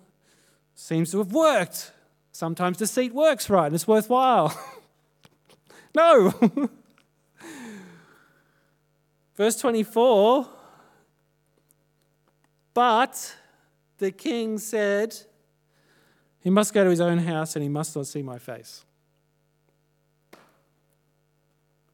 [0.77, 1.91] seems to have worked.
[2.31, 3.67] Sometimes deceit works, right?
[3.67, 4.57] And it's worthwhile.
[5.97, 6.33] no.
[9.37, 10.49] Verse 24,
[12.73, 13.35] but
[14.01, 15.17] the king said,
[16.41, 18.85] He must go to his own house and he must not see my face.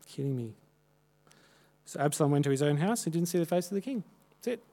[0.09, 0.55] Kidding me.
[1.85, 3.05] So Absalom went to his own house.
[3.05, 4.03] He didn't see the face of the king.
[4.37, 4.64] That's it.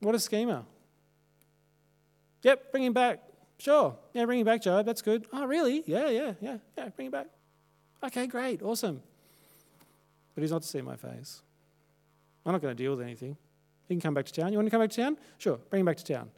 [0.00, 0.64] What a schemer.
[2.42, 3.20] Yep, bring him back.
[3.58, 3.96] Sure.
[4.14, 4.86] Yeah, bring him back, Joab.
[4.86, 5.26] That's good.
[5.32, 5.82] Oh, really?
[5.86, 6.88] Yeah, yeah, yeah, yeah.
[6.90, 7.26] Bring him back.
[8.04, 8.62] Okay, great.
[8.62, 9.02] Awesome.
[10.34, 11.42] But he's not to see my face.
[12.46, 13.36] I'm not going to deal with anything.
[13.88, 14.52] He can come back to town.
[14.52, 15.16] You want to come back to town?
[15.38, 16.30] Sure, bring him back to town.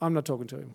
[0.00, 0.74] I'm not talking to him.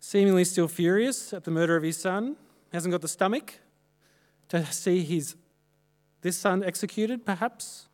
[0.00, 2.36] Seemingly still furious at the murder of his son,
[2.72, 3.54] hasn't got the stomach
[4.48, 5.36] to see his
[6.20, 7.88] this son executed, perhaps.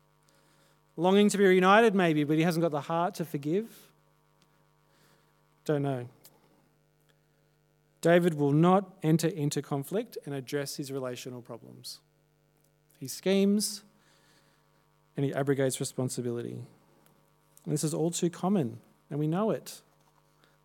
[0.97, 3.91] Longing to be reunited, maybe, but he hasn't got the heart to forgive.
[5.65, 6.07] Don't know.
[8.01, 11.99] David will not enter into conflict and address his relational problems.
[12.99, 13.83] He schemes
[15.15, 16.59] and he abrogates responsibility.
[17.63, 18.79] And this is all too common,
[19.09, 19.81] and we know it.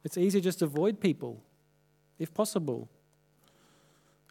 [0.05, 1.43] It's easier just to avoid people,
[2.19, 2.89] if possible.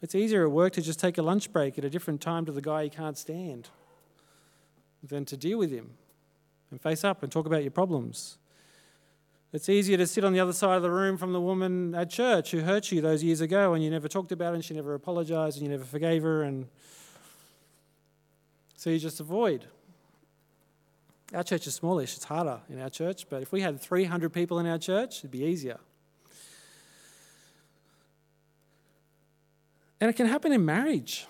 [0.02, 2.52] It's easier at work to just take a lunch break at a different time to
[2.52, 3.68] the guy you can't stand
[5.02, 5.90] than to deal with him
[6.70, 8.38] and face up and talk about your problems.
[9.52, 12.08] It's easier to sit on the other side of the room from the woman at
[12.08, 14.74] church who hurt you those years ago and you never talked about it and she
[14.74, 16.68] never apologized and you never forgave her and
[18.80, 19.66] so you just avoid.
[21.34, 24.58] Our church is smallish, it's harder in our church, but if we had 300 people
[24.58, 25.78] in our church, it'd be easier.
[30.00, 31.26] And it can happen in marriage.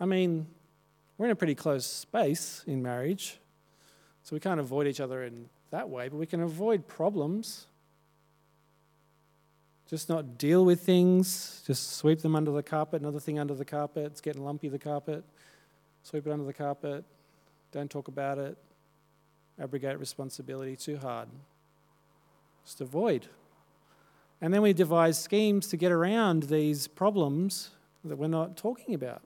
[0.00, 0.48] I mean,
[1.18, 3.38] we're in a pretty close space in marriage,
[4.24, 7.68] so we can't avoid each other in that way, but we can avoid problems
[9.88, 13.64] just not deal with things, just sweep them under the carpet, another thing under the
[13.64, 15.24] carpet, it's getting lumpy, the carpet,
[16.02, 17.04] sweep it under the carpet,
[17.72, 18.56] don't talk about it,
[19.60, 20.76] abrogate responsibility.
[20.76, 21.28] Too hard.
[22.64, 23.26] Just avoid.
[24.40, 27.70] And then we devise schemes to get around these problems
[28.04, 29.22] that we're not talking about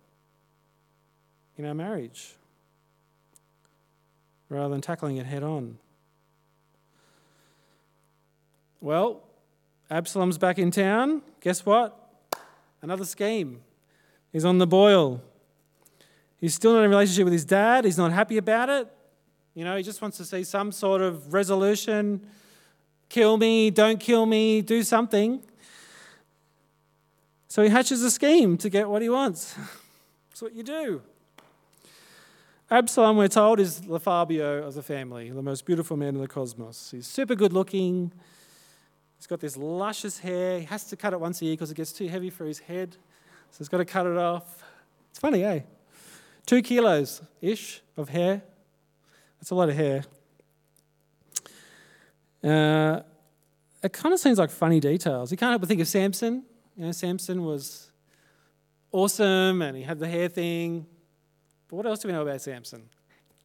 [1.59, 2.35] in our marriage
[4.49, 5.79] rather than tackling it head on.
[8.81, 9.23] Well,
[9.91, 11.23] Absalom's back in town.
[11.41, 11.97] Guess what?
[12.81, 13.61] Another scheme.
[14.33, 15.21] He's on the boil.
[16.39, 17.85] He's still not in a relationship with his dad.
[17.85, 18.89] He's not happy about it.
[19.55, 22.27] You know, he just wants to see some sort of resolution
[23.09, 25.43] kill me, don't kill me, do something.
[27.49, 29.57] So he hatches a scheme to get what he wants.
[30.31, 31.03] That's what you do.
[32.71, 36.29] Absalom, we're told, is the Fabio of the family, the most beautiful man in the
[36.29, 36.93] cosmos.
[36.93, 38.13] He's super good looking.
[39.21, 40.61] He's got this luscious hair.
[40.61, 42.59] He has to cut it once a year because it gets too heavy for his
[42.59, 42.97] head.
[43.51, 44.65] So he's got to cut it off.
[45.11, 45.61] It's funny, eh?
[46.47, 48.41] Two kilos ish of hair.
[49.39, 50.05] That's a lot of hair.
[52.43, 53.03] Uh,
[53.83, 55.31] it kind of seems like funny details.
[55.31, 56.43] You can't help but think of Samson.
[56.75, 57.93] You know, Samson was
[58.91, 60.87] awesome and he had the hair thing.
[61.69, 62.89] But what else do we know about Samson?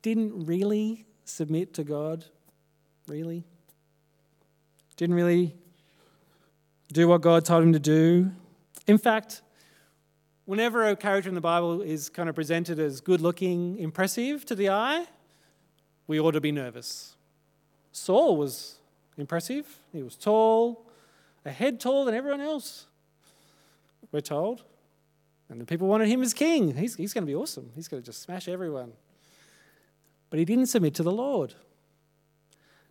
[0.01, 2.23] Didn't really submit to God.
[3.09, 3.43] Really?
[4.95, 5.53] Didn't really
[6.95, 8.31] do what God told him to do.
[8.87, 9.41] In fact,
[10.45, 14.55] whenever a character in the Bible is kind of presented as good looking, impressive to
[14.55, 15.05] the eye,
[16.07, 17.15] we ought to be nervous.
[17.91, 18.79] Saul was
[19.17, 19.65] impressive.
[19.91, 20.85] He was tall,
[21.43, 22.87] a head taller than everyone else,
[24.13, 24.63] we're told.
[25.49, 26.75] And the people wanted him as king.
[26.77, 27.71] He's, he's going to be awesome.
[27.75, 28.93] He's going to just smash everyone.
[30.29, 31.51] But he didn't submit to the Lord.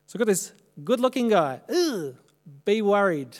[0.06, 0.52] So we've got this
[0.84, 1.62] good looking guy.
[1.74, 2.14] Ugh,
[2.66, 3.38] be worried.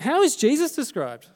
[0.00, 1.26] How is Jesus described?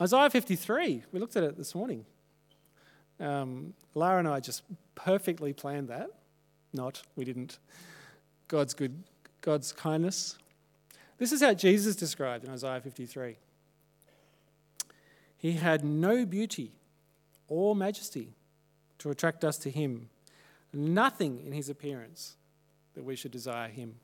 [0.00, 2.04] Isaiah 53, we looked at it this morning.
[3.18, 4.62] Um, Lara and I just
[4.94, 6.10] perfectly planned that.
[6.74, 7.58] Not, we didn't.
[8.46, 9.02] God's good,
[9.40, 10.36] God's kindness.
[11.16, 13.36] This is how Jesus described in Isaiah 53.
[15.38, 16.72] He had no beauty
[17.48, 18.34] or majesty
[18.98, 20.10] to attract us to him,
[20.74, 22.36] nothing in his appearance
[22.94, 23.94] that we should desire him.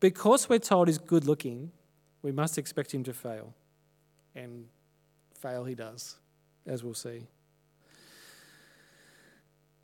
[0.00, 1.70] Because we're told he's good looking,
[2.22, 3.54] we must expect him to fail.
[4.34, 4.66] And
[5.34, 6.16] fail he does,
[6.66, 7.26] as we'll see.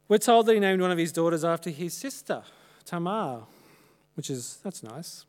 [0.08, 2.42] We're told that he named one of his daughters after his sister,
[2.84, 3.42] Tamar,
[4.14, 5.26] which is, that's nice.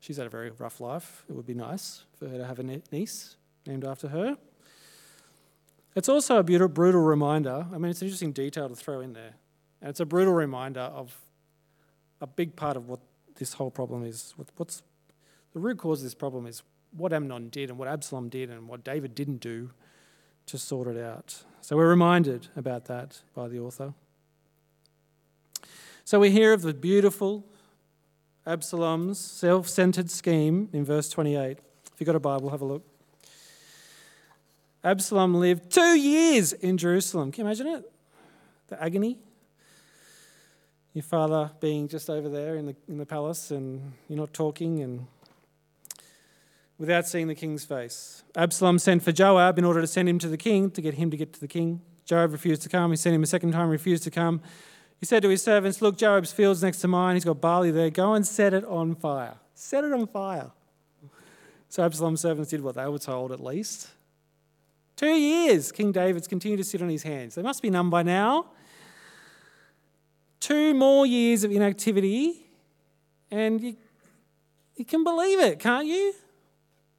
[0.00, 1.24] She's had a very rough life.
[1.28, 4.36] It would be nice for her to have a niece named after her.
[5.94, 7.66] It's also a beautiful, brutal reminder.
[7.72, 9.34] I mean, it's an interesting detail to throw in there.
[9.80, 11.16] And it's a brutal reminder of
[12.20, 13.00] a big part of what
[13.36, 14.34] this whole problem is.
[14.56, 14.82] What's
[15.52, 16.62] the root cause of this problem is
[16.96, 19.70] what Amnon did and what Absalom did and what David didn't do
[20.46, 21.44] to sort it out.
[21.60, 23.94] So we're reminded about that by the author.
[26.04, 27.46] So we hear of the beautiful
[28.46, 31.58] Absalom's self centered scheme in verse 28.
[31.58, 32.82] If you've got a Bible, have a look.
[34.82, 37.30] Absalom lived two years in Jerusalem.
[37.30, 37.92] Can you imagine it?
[38.68, 39.18] The agony.
[40.94, 44.82] Your father being just over there in the, in the palace and you're not talking
[44.82, 45.06] and
[46.78, 48.24] without seeing the king's face.
[48.36, 51.10] Absalom sent for Joab in order to send him to the king, to get him
[51.10, 51.80] to get to the king.
[52.04, 52.90] Joab refused to come.
[52.90, 54.42] He sent him a second time, refused to come.
[55.00, 57.16] He said to his servants, Look, Joab's field's next to mine.
[57.16, 57.90] He's got barley there.
[57.90, 59.34] Go and set it on fire.
[59.54, 60.50] Set it on fire.
[61.68, 63.88] So Absalom's servants did what they were told, at least.
[64.96, 67.34] Two years, King David's continued to sit on his hands.
[67.34, 68.46] They must be numb by now.
[70.42, 72.50] Two more years of inactivity,
[73.30, 73.76] and you,
[74.74, 76.14] you can believe it, can't you?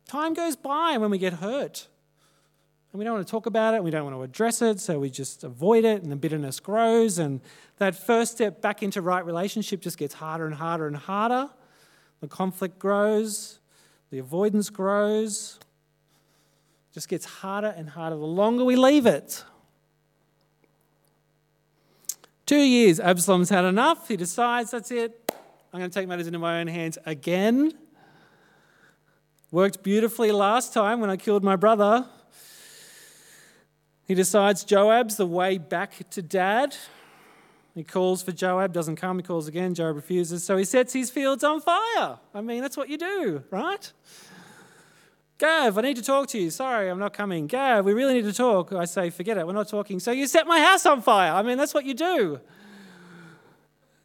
[0.08, 1.90] Time goes by when we get hurt.
[2.94, 4.98] And we don't want to talk about it, we don't want to address it, so
[4.98, 7.20] we just avoid it, and the bitterness grows.
[7.20, 7.42] And
[7.80, 11.50] that first step back into right relationship just gets harder and harder and harder.
[12.22, 13.60] The conflict grows,
[14.10, 15.60] the avoidance grows,
[16.94, 19.44] just gets harder and harder the longer we leave it.
[22.54, 24.08] Two years, Absalom's had enough.
[24.08, 25.32] He decides, that's it.
[25.74, 27.74] I'm going to take matters into my own hands again.
[29.50, 32.06] Worked beautifully last time when I killed my brother.
[34.06, 36.76] He decides Joab's the way back to dad.
[37.74, 39.18] He calls for Joab, doesn't come.
[39.18, 39.74] He calls again.
[39.74, 40.44] Joab refuses.
[40.44, 42.20] So he sets his fields on fire.
[42.36, 43.92] I mean, that's what you do, right?
[45.38, 46.50] Gav, I need to talk to you.
[46.50, 47.48] Sorry, I'm not coming.
[47.48, 48.72] Gav, we really need to talk.
[48.72, 50.00] I say, forget it, we're not talking.
[50.00, 51.34] So you set my house on fire.
[51.34, 52.40] I mean, that's what you do.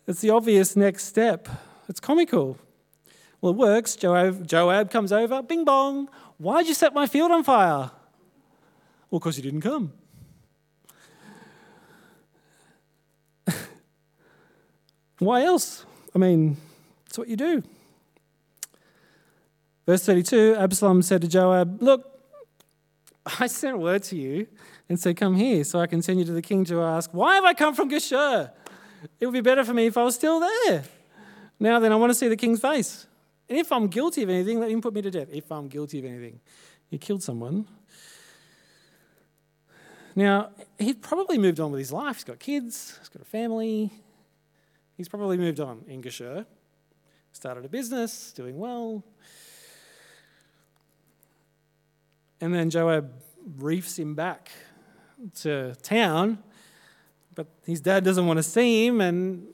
[0.07, 1.49] It's the obvious next step.
[1.89, 2.59] It's comical.
[3.41, 3.95] Well, it works.
[3.95, 6.09] Joab, Joab comes over, bing bong.
[6.39, 7.91] Why'd you set my field on fire?
[9.11, 9.93] Well, because you didn't come.
[15.19, 15.85] Why else?
[16.15, 16.57] I mean,
[17.07, 17.63] it's what you do.
[19.89, 22.05] Verse 32 Absalom said to Joab, Look,
[23.41, 24.47] I sent word to you
[24.87, 27.37] and said, Come here, so I can send you to the king to ask, Why
[27.37, 28.51] have I come from Geshur?
[29.19, 30.85] It would be better for me if I was still there.
[31.59, 33.07] Now then, I want to see the king's face.
[33.49, 35.29] And if I'm guilty of anything, let him put me to death.
[35.33, 36.41] If I'm guilty of anything.
[36.91, 37.67] He killed someone.
[40.15, 42.17] Now, he'd probably moved on with his life.
[42.17, 43.91] He's got kids, he's got a family.
[44.99, 46.45] He's probably moved on in Geshur,
[47.33, 49.03] started a business, doing well.
[52.41, 53.11] And then Joab
[53.57, 54.51] reefs him back
[55.41, 56.39] to town,
[57.35, 59.47] but his dad doesn't want to see him, and,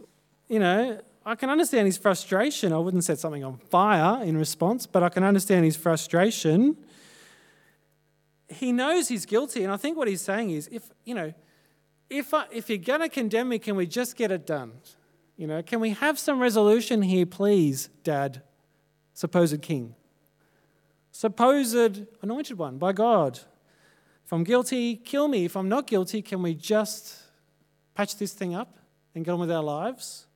[0.49, 2.73] you know, I can understand his frustration.
[2.73, 6.77] I wouldn't set something on fire in response, but I can understand his frustration.
[8.49, 11.33] He knows he's guilty, and I think what he's saying is if, you know,
[12.11, 14.73] if, I, if you're going to condemn me, can we just get it done?
[15.37, 18.43] You know, can we have some resolution here, please, Dad,
[19.15, 19.95] supposed king?
[21.15, 23.39] Supposed anointed one by God.
[24.25, 25.45] If I'm guilty, kill me.
[25.45, 27.23] If I'm not guilty, can we just
[27.95, 28.77] patch this thing up
[29.15, 30.27] and get on with our lives?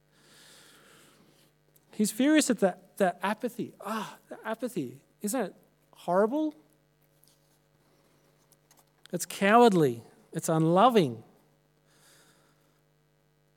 [1.90, 3.74] He's furious at that, that apathy.
[3.84, 5.00] Ah, the apathy.
[5.20, 5.54] Isn't it
[5.94, 6.54] horrible?
[9.12, 10.04] It's cowardly.
[10.32, 11.24] It's unloving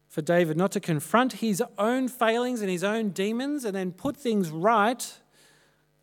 [0.10, 4.18] for David not to confront his own failings and his own demons and then put
[4.18, 5.21] things right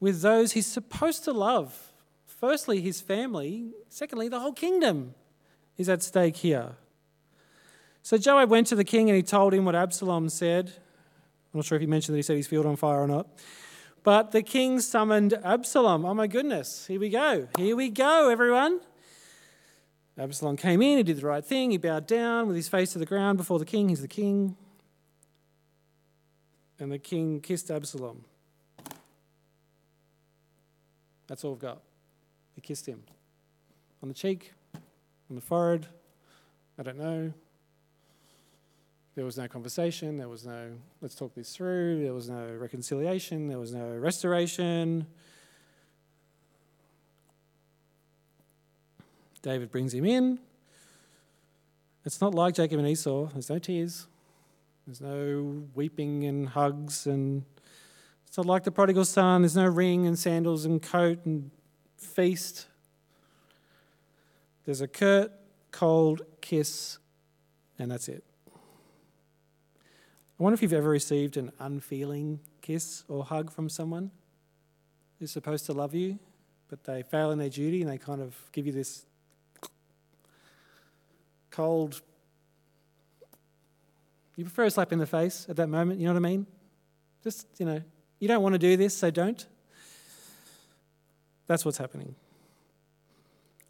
[0.00, 1.92] with those he's supposed to love.
[2.26, 3.72] Firstly, his family.
[3.88, 5.14] Secondly, the whole kingdom
[5.76, 6.76] is at stake here.
[8.02, 10.72] So Joab went to the king and he told him what Absalom said.
[11.52, 13.26] I'm not sure if he mentioned that he set his field on fire or not.
[14.02, 16.04] But the king summoned Absalom.
[16.04, 17.48] Oh my goodness, here we go.
[17.56, 18.80] Here we go, everyone.
[20.18, 22.98] Absalom came in, he did the right thing, he bowed down with his face to
[22.98, 23.88] the ground before the king.
[23.88, 24.56] He's the king.
[26.78, 28.24] And the king kissed Absalom.
[31.28, 31.82] That's all we've got.
[32.54, 33.04] He kissed him
[34.02, 35.86] on the cheek, on the forehead.
[36.78, 37.32] I don't know.
[39.14, 40.16] There was no conversation.
[40.16, 40.70] There was no,
[41.00, 42.02] let's talk this through.
[42.02, 43.48] There was no reconciliation.
[43.48, 45.06] There was no restoration.
[49.42, 50.38] David brings him in.
[52.04, 53.26] It's not like Jacob and Esau.
[53.26, 54.06] There's no tears.
[54.86, 57.06] There's no weeping and hugs.
[57.06, 57.44] And
[58.36, 59.42] not like the prodigal son.
[59.42, 61.50] There's no ring and sandals and coat and
[61.96, 62.66] feast.
[64.64, 65.32] There's a curt,
[65.70, 66.98] cold kiss,
[67.78, 68.24] and that's it.
[70.38, 74.10] I wonder if you've ever received an unfeeling kiss or hug from someone
[75.18, 76.18] who's supposed to love you,
[76.68, 79.04] but they fail in their duty and they kind of give you this
[81.50, 82.02] cold.
[84.36, 86.46] You prefer a slap in the face at that moment, you know what I mean?
[87.24, 87.82] Just, you know,
[88.18, 89.46] you don't want to do this, so don't.
[91.46, 92.14] That's what's happening.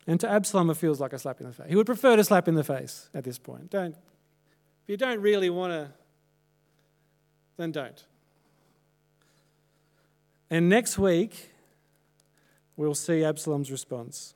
[0.06, 1.66] And to Absalom, it feels like a slap in the face.
[1.68, 3.70] He would prefer to slap in the face at this point.
[3.70, 3.94] Don't.
[3.94, 5.90] If you don't really want to,
[7.58, 8.04] then don't.
[10.50, 11.50] And next week,
[12.76, 14.34] we'll see Absalom's response.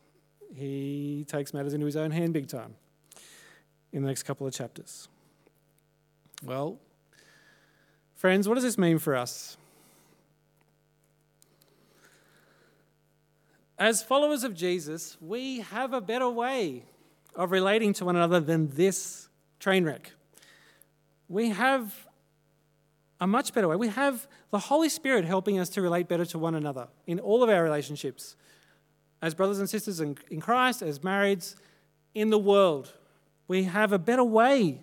[0.55, 2.75] He takes matters into his own hand big time
[3.93, 5.09] in the next couple of chapters.
[6.45, 6.79] Well,
[8.15, 9.57] friends, what does this mean for us?
[13.83, 16.85] As followers of Jesus, we have a better way
[17.35, 19.29] of relating to one another than this
[19.59, 20.13] train wreck.
[21.29, 22.07] We have
[23.21, 23.75] a much better way.
[23.75, 27.43] We have the Holy Spirit helping us to relate better to one another in all
[27.43, 28.37] of our relationships,
[29.21, 31.57] as brothers and sisters in, Christ, as marrieds,
[32.15, 32.93] in the world.
[33.49, 34.81] We have a better way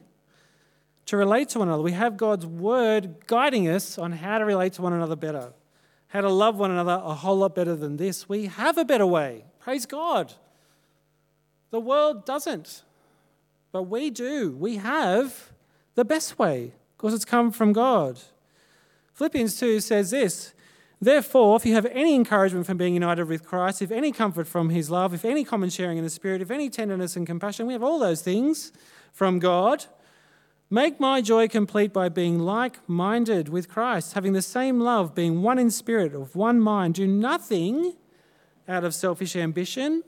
[1.06, 1.84] to relate to one another.
[1.84, 5.54] We have God's word guiding us on how to relate to one another better,
[6.10, 8.28] how to love one another a whole lot better than this.
[8.28, 9.46] We have a better way.
[9.60, 10.34] Praise God.
[11.72, 12.84] The world doesn't,
[13.72, 14.52] but we do.
[14.52, 15.52] We have
[15.96, 18.20] the best way because it's come from God.
[19.14, 20.54] Philippians 2 says this
[21.02, 24.70] Therefore, if you have any encouragement from being united with Christ, if any comfort from
[24.70, 27.74] his love, if any common sharing in the Spirit, if any tenderness and compassion, we
[27.74, 28.72] have all those things
[29.14, 29.86] from God.
[30.70, 35.42] Make my joy complete by being like minded with Christ, having the same love, being
[35.42, 36.96] one in spirit, of one mind.
[36.96, 37.96] Do nothing
[38.68, 40.04] out of selfish ambition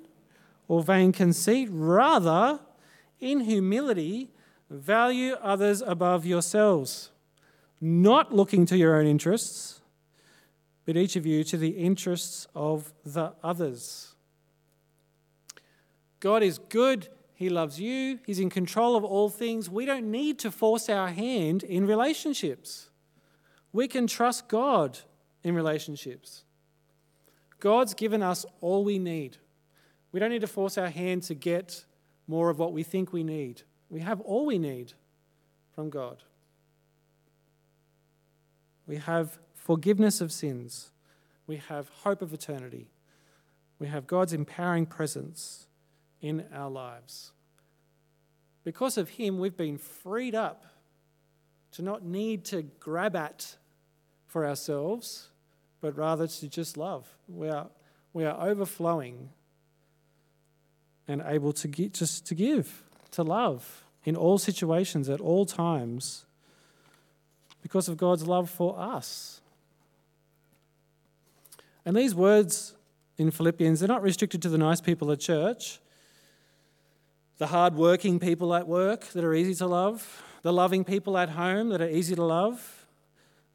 [0.68, 1.70] or vain conceit.
[1.72, 2.60] Rather,
[3.20, 4.30] in humility,
[4.70, 7.10] value others above yourselves,
[7.80, 9.82] not looking to your own interests
[10.86, 14.16] but each of you to the interests of the others.
[16.20, 17.08] God is good.
[17.42, 18.20] He loves you.
[18.24, 19.68] He's in control of all things.
[19.68, 22.92] We don't need to force our hand in relationships.
[23.74, 25.00] We can trust God
[25.44, 26.44] in relationships.
[27.60, 29.38] God's given us all we need.
[30.12, 31.84] We don't need to force our hand to get
[32.28, 33.64] more of what we think we need.
[33.90, 34.94] We have all we need
[35.74, 36.22] from God.
[38.86, 40.92] We have forgiveness of sins.
[41.48, 42.92] We have hope of eternity.
[43.80, 45.66] We have God's empowering presence
[46.22, 47.32] in our lives.
[48.64, 50.66] Because of Him, we've been freed up
[51.72, 53.56] to not need to grab at
[54.28, 55.30] for ourselves,
[55.80, 57.08] but rather to just love.
[57.28, 57.68] We are,
[58.14, 59.30] we are overflowing
[61.08, 66.26] and able to get, just to give, to love in all situations, at all times,
[67.62, 69.42] because of God's love for us.
[71.86, 72.76] And these words
[73.18, 75.80] in Philippians, they're not restricted to the nice people at church.
[77.42, 81.70] The hard-working people at work that are easy to love, the loving people at home
[81.70, 82.86] that are easy to love.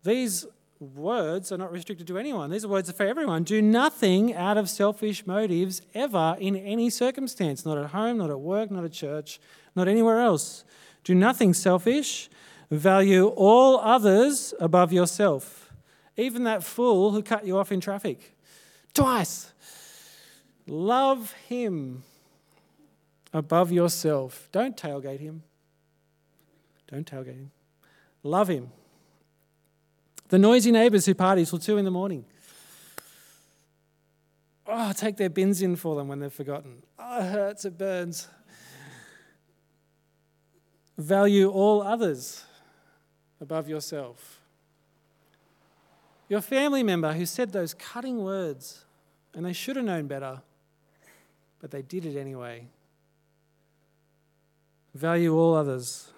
[0.03, 0.45] These
[0.80, 2.51] words are not restricted to anyone.
[2.51, 3.45] These words are for everyone.
[3.45, 8.41] Do nothing out of selfish motives ever in any circumstance, not at home, not at
[8.41, 9.39] work, not at church,
[9.76, 10.64] not anywhere else.
[11.05, 12.28] Do nothing selfish.
[12.72, 15.72] Value all others above yourself.
[16.16, 18.37] Even that fool who cut you off in traffic.
[18.95, 19.53] Twice.
[20.66, 22.03] Love him
[23.37, 24.49] above yourself.
[24.51, 25.43] Don't tailgate him.
[26.91, 27.51] Don't tailgate him.
[28.22, 28.70] Love him.
[30.28, 32.24] The noisy neighbours who party till two in the morning.
[34.66, 36.82] Oh, take their bins in for them when they've forgotten.
[36.99, 38.28] Oh, it hurts, it burns.
[40.99, 42.45] Value all others
[43.41, 44.41] above yourself.
[46.28, 48.84] Your family member who said those cutting words,
[49.34, 50.41] and they should have known better,
[51.61, 52.66] but they did it anyway.
[54.97, 56.11] Value all others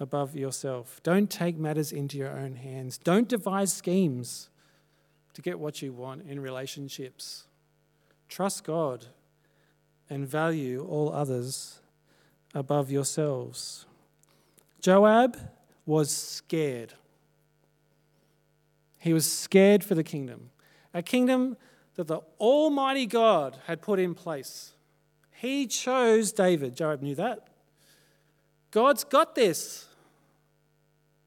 [0.00, 1.00] above yourself.
[1.02, 2.96] Don't take matters into your own hands.
[2.96, 4.48] Don't devise schemes
[5.34, 7.44] to get what you want in relationships.
[8.30, 9.06] Trust God
[10.08, 11.80] and value all others
[12.54, 13.84] above yourselves.
[14.80, 15.36] Joab
[15.84, 16.94] was scared.
[18.98, 20.52] He was scared for the kingdom,
[20.94, 21.58] a kingdom
[21.96, 24.72] that the Almighty God had put in place.
[25.38, 26.76] He chose David.
[26.76, 27.48] Joab knew that.
[28.70, 29.86] God's got this.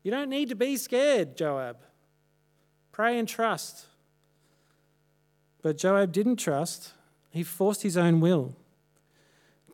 [0.03, 1.77] You don't need to be scared, Joab.
[2.91, 3.85] Pray and trust.
[5.61, 6.93] But Joab didn't trust,
[7.29, 8.55] he forced his own will.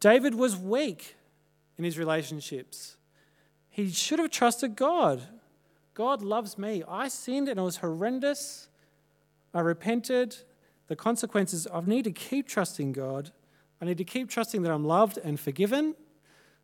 [0.01, 1.15] David was weak
[1.77, 2.97] in his relationships.
[3.69, 5.21] He should have trusted God.
[5.93, 6.83] God loves me.
[6.87, 8.67] I sinned and it was horrendous.
[9.53, 10.35] I repented.
[10.87, 13.31] The consequences, I need to keep trusting God.
[13.81, 15.95] I need to keep trusting that I'm loved and forgiven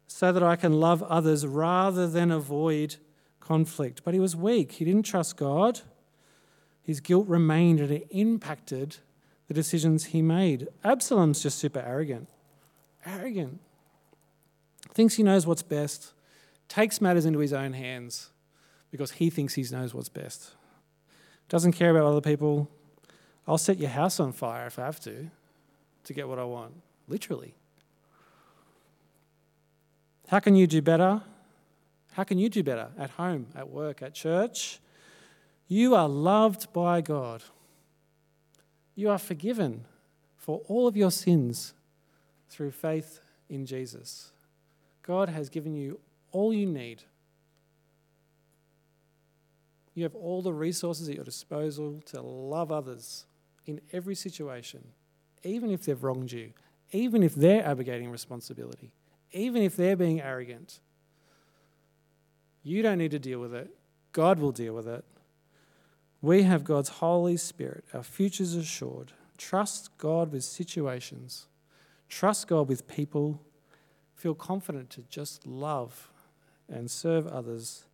[0.08, 2.98] so that I can love others rather than avoid
[3.40, 4.02] conflict.
[4.04, 4.74] But he was weak.
[4.74, 5.82] He didn't trust God.
[6.84, 8.98] His guilt remained and it impacted
[9.48, 10.68] the decisions he made.
[10.84, 12.30] Absalom's just super arrogant.
[13.06, 13.60] Arrogant.
[14.94, 16.14] Thinks he knows what's best,
[16.68, 18.30] takes matters into his own hands
[18.92, 20.52] because he thinks he knows what's best.
[21.50, 22.70] Doesn't care about other people.
[23.48, 25.30] I'll set your house on fire if I have to
[26.04, 26.74] to get what I want.
[27.08, 27.56] Literally.
[30.28, 31.22] How can you do better?
[32.14, 34.80] How can you do better at home, at work, at church?
[35.68, 37.44] You are loved by God.
[38.96, 39.86] You are forgiven
[40.38, 41.74] for all of your sins
[42.50, 44.32] through faith in Jesus.
[45.02, 46.00] God has given you
[46.32, 47.04] all you need.
[49.94, 53.26] You have all the resources at your disposal to love others
[53.66, 54.84] in every situation,
[55.44, 56.52] even if they've wronged you,
[56.92, 58.92] even if they're abrogating responsibility
[59.32, 60.80] even if they're being arrogant.
[62.64, 63.70] You don't need to deal with it,
[64.12, 65.04] God will deal with it.
[66.22, 67.84] We have God's Holy Spirit.
[67.94, 69.14] Our future's assured.
[69.38, 71.48] Trust God with situations,
[72.10, 73.42] trust God with people.
[74.14, 76.12] Feel confident to just love
[76.70, 77.86] and serve others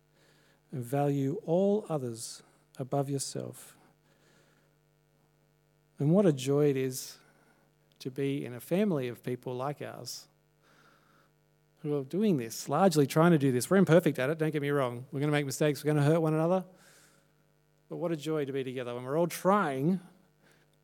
[0.70, 2.42] and value all others
[2.78, 3.78] above yourself.
[5.98, 7.16] And what a joy it is
[8.00, 10.26] to be in a family of people like ours
[11.82, 13.70] who are doing this, largely trying to do this.
[13.70, 15.06] We're imperfect at it, don't get me wrong.
[15.12, 16.64] We're going to make mistakes, we're going to hurt one another.
[17.88, 20.00] But what a joy to be together when we're all trying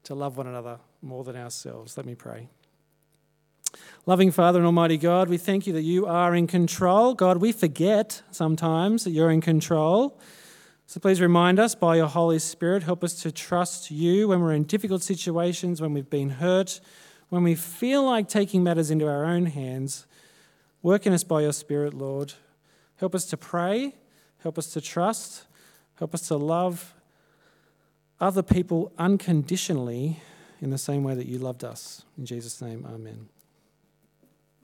[0.04, 1.96] to love one another more than ourselves.
[1.96, 2.48] Let me pray.
[4.06, 7.14] Loving Father and Almighty God, we thank you that you are in control.
[7.14, 10.20] God, we forget sometimes that you're in control.
[10.86, 12.82] So please remind us by your Holy Spirit.
[12.82, 16.80] Help us to trust you when we're in difficult situations, when we've been hurt,
[17.28, 20.06] when we feel like taking matters into our own hands.
[20.82, 22.34] Work in us by your Spirit, Lord.
[22.96, 23.94] Help us to pray.
[24.42, 25.44] Help us to trust.
[25.98, 26.94] Help us to love
[28.20, 30.20] other people unconditionally
[30.60, 32.02] in the same way that you loved us.
[32.16, 33.28] In Jesus' name, amen.